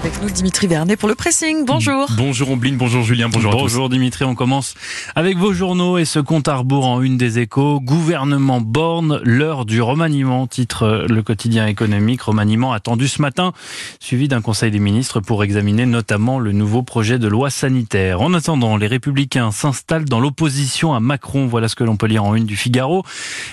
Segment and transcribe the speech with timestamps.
[0.00, 1.66] avec nous Dimitri Vernet pour le pressing.
[1.66, 2.06] Bonjour.
[2.16, 4.74] Bonjour Ombline, bonjour Julien, bonjour, bonjour Dimitri, on commence
[5.14, 7.80] avec vos journaux et ce compte à rebours en une des échos.
[7.80, 12.22] Gouvernement borne, l'heure du remaniement, titre le quotidien économique.
[12.22, 13.52] Remaniement attendu ce matin,
[14.00, 18.22] suivi d'un conseil des ministres pour examiner notamment le nouveau projet de loi sanitaire.
[18.22, 21.46] En attendant, les républicains s'installent dans l'opposition à Macron.
[21.46, 23.04] Voilà ce que l'on peut lire en une du Figaro.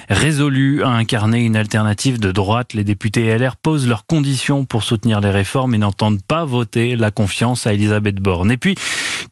[0.10, 5.20] Résolu à incarner une alternative de droite, les députés LR posent leurs conditions pour soutenir
[5.20, 8.52] les réformes et n'entendent pas voter la confiance à Elisabeth Borne.
[8.52, 8.76] Et puis,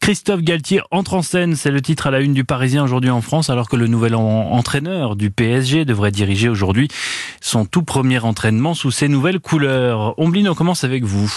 [0.00, 3.20] Christophe Galtier entre en scène, c'est le titre à la une du Parisien aujourd'hui en
[3.20, 6.88] France, alors que le nouvel entraîneur du PSG devrait diriger aujourd'hui
[7.40, 10.18] son tout premier entraînement sous ses nouvelles couleurs.
[10.18, 11.32] Omblin, on commence avec vous.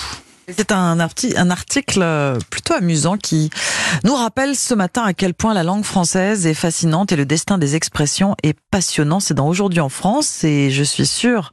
[0.58, 2.04] C'est un, article
[2.50, 3.52] plutôt amusant qui
[4.04, 7.59] nous rappelle ce matin à quel point la langue française est fascinante et le destin
[7.59, 9.20] des expressions est passionnant.
[9.20, 11.52] C'est dans Aujourd'hui en France et je suis sûre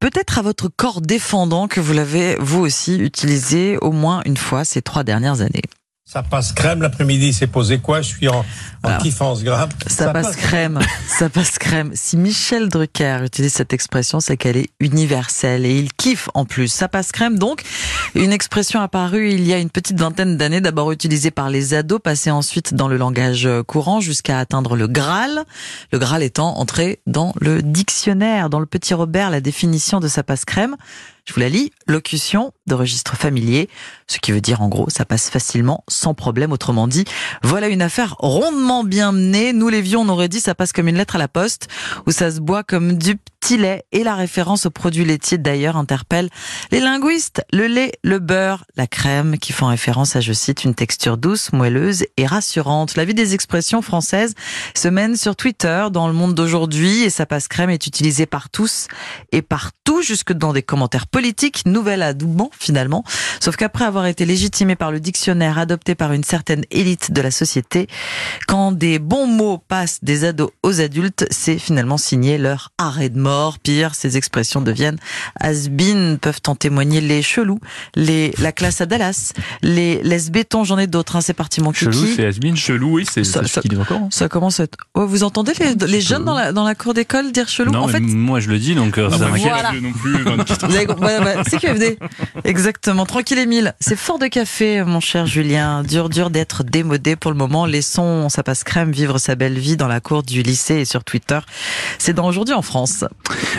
[0.00, 4.64] peut-être à votre corps défendant que vous l'avez vous aussi utilisé au moins une fois
[4.64, 5.62] ces trois dernières années.
[6.10, 8.00] Ça passe crème l'après-midi, c'est posé quoi?
[8.00, 8.42] Je suis en,
[8.82, 9.68] en kiffance grave.
[9.88, 11.90] Ça, passe, crème, ça passe crème.
[11.92, 16.68] Si Michel Drucker utilise cette expression, c'est qu'elle est universelle et il kiffe en plus.
[16.68, 17.62] Ça passe crème donc,
[18.14, 22.00] une expression apparue il y a une petite vingtaine d'années, d'abord utilisée par les ados,
[22.02, 25.44] passée ensuite dans le langage courant jusqu'à atteindre le Graal.
[25.92, 30.22] Le Graal étant entré dans le dictionnaire, dans le petit Robert, la définition de ça
[30.22, 30.74] passe crème.
[31.26, 31.70] Je vous la lis.
[31.86, 33.68] Locution de registre familier.
[34.06, 36.52] Ce qui veut dire, en gros, ça passe facilement, sans problème.
[36.52, 37.04] Autrement dit,
[37.42, 39.52] voilà une affaire rondement bien menée.
[39.52, 41.68] Nous, les vieux, on aurait dit ça passe comme une lettre à la poste,
[42.06, 43.84] ou ça se boit comme du petit lait.
[43.92, 46.30] Et la référence aux produits laitiers, d'ailleurs, interpelle
[46.70, 47.42] les linguistes.
[47.52, 51.52] Le lait, le beurre, la crème, qui font référence à, je cite, une texture douce,
[51.52, 52.96] moelleuse et rassurante.
[52.96, 54.34] La vie des expressions françaises
[54.74, 58.50] se mène sur Twitter dans le monde d'aujourd'hui et ça passe crème est utilisé par
[58.50, 58.88] tous
[59.32, 63.04] et partout, jusque dans des commentaires politique, nouvelle adoubement finalement.
[63.40, 67.30] Sauf qu'après avoir été légitimé par le dictionnaire adopté par une certaine élite de la
[67.30, 67.88] société,
[68.46, 73.18] quand des bons mots passent des ados aux adultes, c'est finalement signé leur arrêt de
[73.18, 73.58] mort.
[73.58, 74.98] Pire, ces expressions deviennent
[75.40, 77.60] has-been, peuvent en témoigner les chelous,
[77.94, 79.32] les la classe à Dallas,
[79.62, 81.16] les les béton, j'en ai d'autres.
[81.16, 82.56] Hein, c'est parti mon Chelou, c'est has-been.
[82.56, 84.00] Chelou, oui, c'est ça, ce qu'ils disent encore.
[84.10, 84.76] Ça commence à être...
[84.94, 87.84] Oh, vous entendez les, les jeunes dans la, dans la cour d'école dire chelou non,
[87.84, 89.82] en fait Moi, je le dis, donc euh, ah, ça m'inquiète.
[89.82, 90.68] non plus, 24
[91.48, 91.98] c'est QFD.
[92.48, 93.04] Exactement.
[93.04, 93.74] Tranquille Émile.
[93.78, 95.82] C'est fort de café, mon cher Julien.
[95.82, 97.66] Dur, dur d'être démodé pour le moment.
[97.66, 101.04] Laissons, ça passe crème, vivre sa belle vie dans la cour du lycée et sur
[101.04, 101.40] Twitter.
[101.98, 103.04] C'est dans Aujourd'hui en France.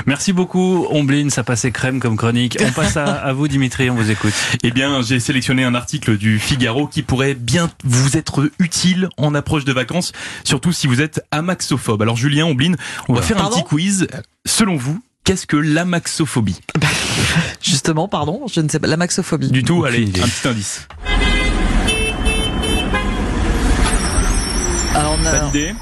[0.08, 1.30] Merci beaucoup, Omblin.
[1.30, 2.58] Ça passait crème comme chronique.
[2.66, 3.92] On passe à, vous, Dimitri.
[3.92, 4.34] On vous écoute.
[4.64, 9.36] Eh bien, j'ai sélectionné un article du Figaro qui pourrait bien vous être utile en
[9.36, 10.14] approche de vacances,
[10.44, 12.02] surtout si vous êtes amaxophobe.
[12.02, 12.74] Alors, Julien, Omblin,
[13.08, 14.08] on va faire un petit quiz.
[14.46, 16.60] Selon vous, qu'est-ce que l'amaxophobie?
[17.62, 18.88] Justement, pardon, je ne sais pas.
[18.88, 19.52] L'amaxophobie.
[19.52, 20.88] Du tout, allez, un petit indice.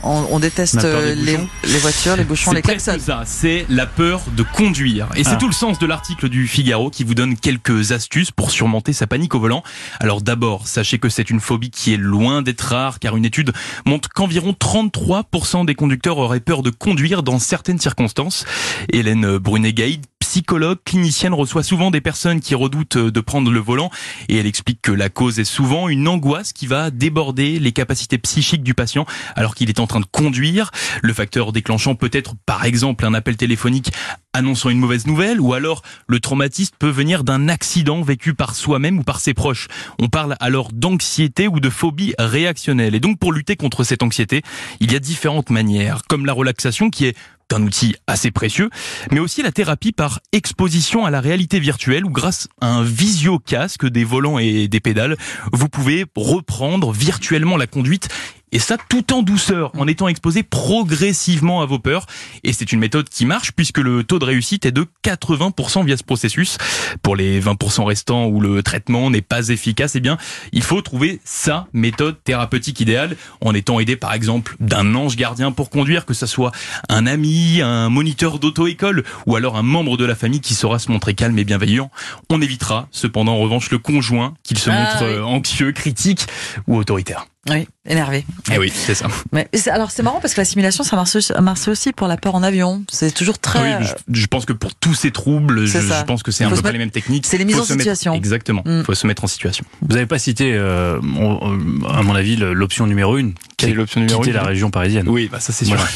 [0.04, 1.38] On, déteste les,
[1.80, 2.98] voitures, les bouchons, les klaxons.
[3.00, 5.08] ça, c'est la peur de conduire.
[5.16, 5.38] Et c'est ah.
[5.38, 9.08] tout le sens de l'article du Figaro qui vous donne quelques astuces pour surmonter sa
[9.08, 9.64] panique au volant.
[10.00, 13.52] Alors d'abord, sachez que c'est une phobie qui est loin d'être rare car une étude
[13.86, 18.46] montre qu'environ 33% des conducteurs auraient peur de conduire dans certaines circonstances.
[18.92, 23.90] Hélène Brunet-Gaïd, psychologue clinicienne reçoit souvent des personnes qui redoutent de prendre le volant
[24.28, 28.18] et elle explique que la cause est souvent une angoisse qui va déborder les capacités
[28.18, 29.06] psychiques du patient
[29.38, 30.72] alors qu'il est en train de conduire.
[31.02, 33.94] Le facteur déclenchant peut être par exemple un appel téléphonique
[34.34, 39.00] annonçant une mauvaise nouvelle ou alors le traumatisme peut venir d'un accident vécu par soi-même
[39.00, 39.70] ou par ses proches.
[39.98, 42.96] On parle alors d'anxiété ou de phobie réactionnelle.
[42.96, 44.42] Et donc pour lutter contre cette anxiété,
[44.82, 47.16] il y a différentes manières, comme la relaxation qui est
[47.54, 48.70] un outil assez précieux,
[49.12, 53.86] mais aussi la thérapie par exposition à la réalité virtuelle où grâce à un visio-casque,
[53.86, 55.18] des volants et des pédales,
[55.54, 58.10] vous pouvez reprendre virtuellement la conduite
[58.52, 62.06] et ça tout en douceur, en étant exposé progressivement à vos peurs.
[62.44, 65.98] Et c'est une méthode qui marche puisque le taux de réussite est de 80% via
[65.98, 66.58] ce processus.
[67.02, 70.18] Pour les 20% restants où le traitement n'est pas efficace, eh bien,
[70.54, 75.52] il faut trouver sa méthode thérapeutique idéale en étant aidé par exemple d'un ange gardien
[75.52, 76.52] pour conduire, que ce soit
[76.90, 80.92] un ami, un moniteur d'auto-école ou alors un membre de la famille qui saura se
[80.92, 81.92] montrer calme et bienveillant.
[82.30, 86.28] On évitera cependant en revanche le conjoint qu'il se ah montre euh, anxieux, critique
[86.68, 87.26] ou autoritaire.
[87.50, 88.26] Oui, énervé.
[88.52, 89.08] Eh oui, c'est ça.
[89.32, 92.36] Mais alors c'est marrant parce que la simulation, ça marche, marche aussi pour la peur
[92.36, 92.84] en avion.
[92.92, 93.78] C'est toujours très.
[93.80, 96.72] Oui, je, pense que pour tous ces troubles, je, pense que c'est un peu pas
[96.72, 97.26] les mêmes techniques.
[97.26, 98.14] C'est les mises en situation.
[98.14, 98.64] exactement.
[98.66, 98.84] Il mm.
[98.84, 99.66] faut se mettre en situation.
[99.82, 104.22] Vous n'avez pas cité, euh, à mon avis, l'option numéro une, Quelle est l'option numéro
[104.22, 105.08] Quitter une la région parisienne.
[105.08, 105.78] Oui, bah ça c'est sûr.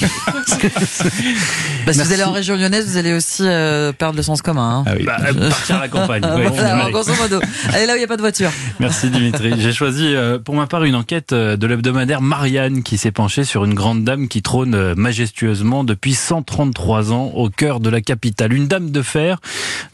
[1.86, 4.80] Bah, si vous allez en région lyonnaise, vous allez aussi euh, perdre le sens commun.
[4.80, 4.84] Hein.
[4.86, 5.04] Ah oui.
[5.04, 6.24] Bah, euh, partir à la campagne.
[6.36, 7.40] ouais, Voilà, grosso modo.
[7.74, 8.52] Allez là où il n'y a pas de voiture.
[8.80, 9.54] Merci Dimitri.
[9.58, 13.44] J'ai choisi euh, pour ma part une enquête euh, de l'hebdomadaire Marianne qui s'est penchée
[13.44, 18.02] sur une grande dame qui trône euh, majestueusement depuis 133 ans au cœur de la
[18.02, 18.54] capitale.
[18.54, 19.40] Une dame de fer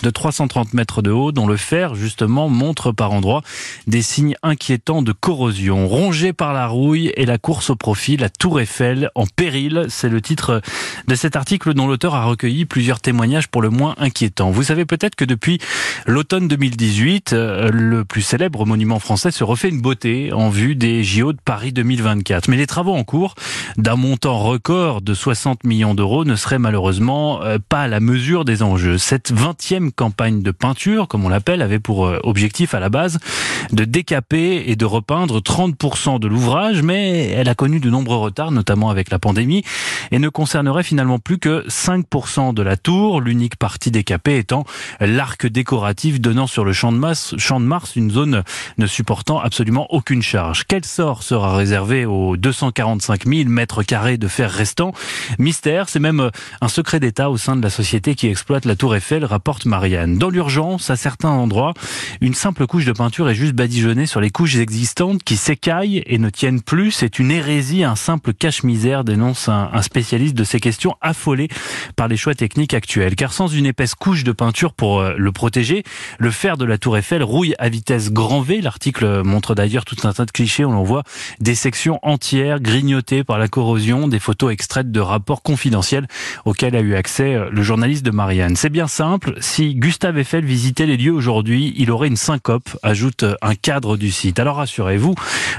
[0.04, 3.42] de 330 mètres de haut dont le fer justement montre par endroits
[3.88, 5.88] des signes inquiétants de corrosion.
[5.88, 10.10] Rongée par la rouille et la course au profit, la tour Eiffel en péril, c'est
[10.10, 10.62] le titre
[11.08, 14.52] de cet article dont l'auteur a recueilli plusieurs témoignages pour le moins inquiétants.
[14.52, 15.60] Vous savez peut-être que depuis
[16.06, 21.04] l'automne 2018, euh, le plus célèbre monument français se refait une beauté en vue des
[21.04, 22.48] JO Paris 2024.
[22.48, 23.36] Mais les travaux en cours,
[23.78, 28.46] d'un montant record de 60 millions d'euros, ne seraient malheureusement euh, pas à la mesure
[28.46, 28.98] des enjeux.
[28.98, 33.20] Cette 20e campagne de peinture, comme on l'appelle, avait pour euh, objectif à la base
[33.72, 38.52] de décaper et de repeindre 30% de l'ouvrage, mais elle a connu de nombreux retards,
[38.52, 39.64] notamment avec la pandémie,
[40.12, 44.66] et ne concernerait finalement plus que 5% de la tour, l'unique partie décapée étant
[45.00, 48.44] l'arc décoratif donnant sur le champ de, Mars, champ de Mars, une zone
[48.78, 50.66] ne supportant absolument aucune charge.
[50.68, 54.94] Quel sort sera réservé aux 245 000 mètres carrés de fer restants
[55.40, 56.32] Mystère, c'est même
[56.62, 60.18] un secret d'État au sein de la société qui exploite la tour Eiffel, rapporte Marianne.
[60.18, 61.74] Dans l'urgence, à certains endroits,
[62.22, 66.18] une simple couche de peinture est juste badigeonnée sur les couches existantes qui s'écaillent et
[66.18, 66.92] ne tiennent plus.
[66.92, 71.50] C'est une hérésie, un simple cache-misère, dénonce un, spécialiste de ces questions affolé
[71.96, 73.16] par les choix techniques actuels.
[73.16, 75.84] Car sans une épaisse couche de peinture pour euh, le protéger,
[76.20, 78.62] le fer de la tour Eiffel rouille à vitesse grand V.
[78.62, 80.66] L'article montre d'ailleurs tout un tas de clichés.
[80.66, 81.04] On en voit
[81.40, 86.08] des sections entières grignotées par la corrosion, des photos extraites de rapports confidentiels
[86.46, 88.56] auxquels a eu accès euh, le journaliste de Marianne.
[88.56, 89.36] C'est bien simple.
[89.40, 93.98] Si Gustave Eiffel visitait les lieux aujourd'hui, il aurait une syncope, ajoute euh, un cadre
[93.98, 94.40] du site.
[94.40, 95.16] Alors rassurez-vous,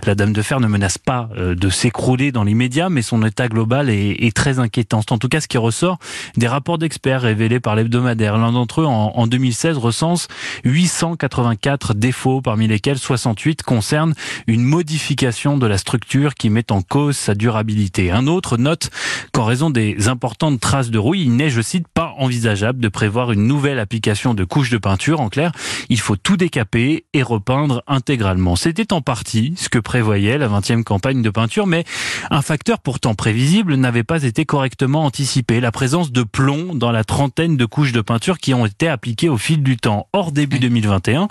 [0.06, 3.48] la Dame de Fer ne menace pas euh, de s'écrouler dans l'immédiat, mais son état
[3.48, 5.00] global est, très inquiétant.
[5.00, 5.98] C'est en tout cas ce qui ressort
[6.36, 8.36] des rapports d'experts révélés par l'hebdomadaire.
[8.36, 10.28] L'un d'entre eux, en 2016, recense
[10.64, 14.14] 884 défauts, parmi lesquels 68 concernent
[14.46, 18.10] une modification de la structure qui met en cause sa durabilité.
[18.10, 18.90] Un autre note
[19.32, 23.30] qu'en raison des importantes traces de rouille, il n'est, je cite, pas envisageable de prévoir
[23.30, 25.20] une nouvelle application de couche de peinture.
[25.20, 25.52] En clair,
[25.90, 28.56] il faut tout décaper et repeindre intégralement.
[28.56, 31.84] C'était en partie ce que prévoyait la 20e campagne de peinture, mais
[32.30, 35.60] un facteur pourtant prévisible n'avait pas été correctement anticipé.
[35.60, 39.28] La présence de plomb dans la trentaine de couches de peinture qui ont été appliquées
[39.28, 40.08] au fil du temps.
[40.12, 41.28] Hors début 2021,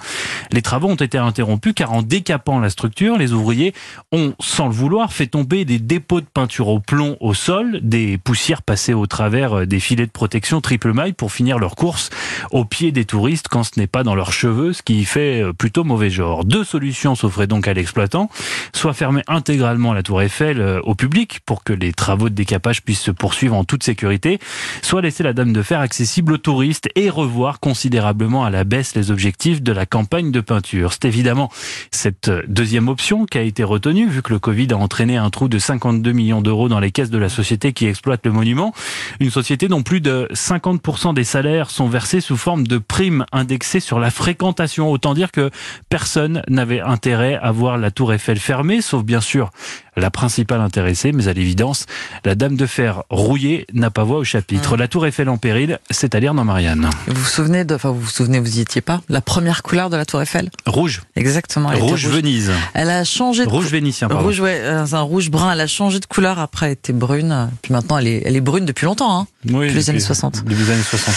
[0.54, 3.74] les travaux ont été interrompus car en décapant la structure, les ouvriers
[4.12, 8.18] ont, sans le vouloir, fait tomber des dépôts de peinture au plomb au sol, des
[8.18, 12.10] poussières passées au travers des filets de protection triple maille pour finir leur course
[12.52, 15.84] au pied des touristes quand ce n'est pas dans leurs cheveux, ce qui fait plutôt
[15.84, 16.46] mauvais genre.
[16.46, 18.30] Deux solutions s'offraient donc à l'exploitant,
[18.74, 22.84] soit fermer intégralement la tour Eiffel euh, au public pour que les travaux de décapage
[22.84, 24.40] puissent se poursuivre en toute sécurité,
[24.82, 28.96] soit laisser la Dame de Fer accessible aux touristes et revoir considérablement à la baisse
[28.96, 30.94] les objectifs de la campagne de peinture.
[30.94, 31.50] C'est évidemment
[31.92, 35.48] cette deuxième option qui a été retenue vu que le Covid a entraîné un trou
[35.48, 38.74] de 52 millions d'euros dans les caisses de la société qui exploite le monument,
[39.20, 43.80] une société dont plus de 50% des salaires sont versés sous forme de primes indexées
[43.80, 44.92] sur la fréquentation.
[44.92, 45.52] Autant dire que
[45.90, 49.52] personne n'avait intérêt à voir la tour Eiffel fermée, sauf bien sûr
[49.98, 51.86] la principale intéressée, mais à l'évidence,
[52.24, 54.78] la dame de fer rouillée n'a pas voix au chapitre.
[54.78, 56.90] La tour Eiffel en péril, c'est à lire dans Marianne.
[57.08, 59.90] Vous vous souvenez de, enfin vous vous souvenez, vous y étiez pas, la première couleur
[59.90, 60.50] de la tour Eiffel?
[60.66, 61.02] Rouge.
[61.16, 61.72] Exactement.
[61.72, 62.52] elle Rouge Venise.
[62.74, 64.24] Elle a changé de Rouge vénitien, pardon.
[64.24, 65.52] Rouge, ouais, euh, un rouge brun.
[65.52, 67.50] Elle a changé de couleur après, elle était brune.
[67.62, 69.20] Puis maintenant, elle est, elle est brune depuis longtemps.
[69.20, 69.28] Hein.
[69.46, 70.44] Oui, depuis les années 60.
[70.44, 71.16] Depuis les années 60.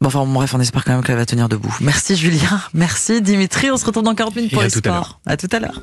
[0.00, 1.74] Bon, enfin, bon, bref, on espère quand même qu'elle va tenir debout.
[1.80, 3.68] Merci Julien, merci Dimitri.
[3.72, 4.88] On se retrouve dans 40 minutes Et pour tout.
[5.26, 5.74] À tout à l'heure.